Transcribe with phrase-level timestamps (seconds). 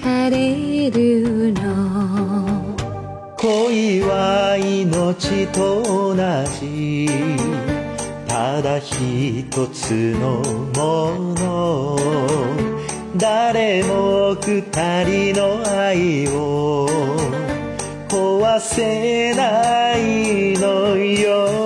[0.00, 2.76] かれるの。
[3.36, 6.16] 恋は命と同
[6.60, 7.08] じ。
[8.28, 10.42] ただ一つの
[10.76, 11.96] もの。
[13.16, 14.62] 誰も二
[15.04, 16.88] 人の愛を。
[18.08, 21.61] 壊せないのよ。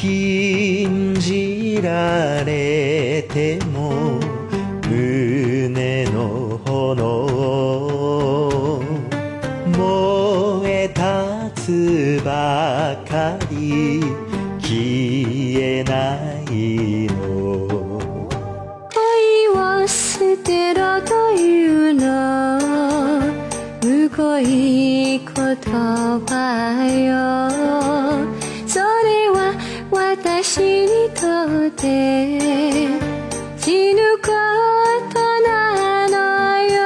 [0.00, 4.20] 禁じられても
[4.88, 7.18] 胸の炎
[9.76, 14.00] 燃え立つばかり
[14.60, 16.14] 消えな
[16.48, 18.28] いの。
[18.94, 22.60] 恋を捨てろというの。
[23.82, 27.27] むごい言葉よ。
[31.78, 32.38] て
[33.56, 34.26] 死ぬこ
[35.14, 36.16] となの
[36.64, 36.76] よ。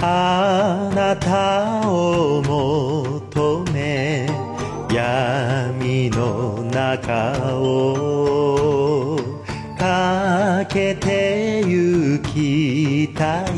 [0.00, 4.28] あなたを求め
[4.92, 9.20] 闇の中を
[9.78, 13.48] かけて行きたい。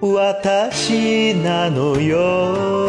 [0.00, 2.88] 私なのよ。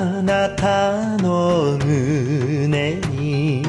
[0.00, 3.64] あなたの胸に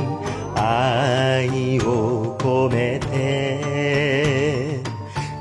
[0.56, 4.80] 愛を込めて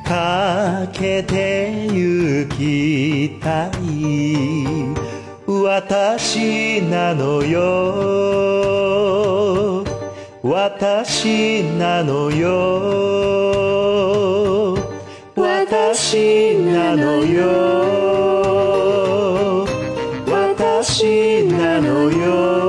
[0.03, 4.89] かけて行きたい。
[5.47, 7.59] 私なのよ。
[10.43, 13.28] 私なのよ。
[21.01, 22.68] なのよ。